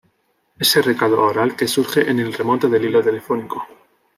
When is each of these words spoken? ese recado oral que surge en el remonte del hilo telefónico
ese 0.57 0.81
recado 0.81 1.21
oral 1.21 1.55
que 1.55 1.67
surge 1.67 2.09
en 2.09 2.19
el 2.19 2.33
remonte 2.33 2.67
del 2.67 2.85
hilo 2.85 3.03
telefónico 3.03 3.67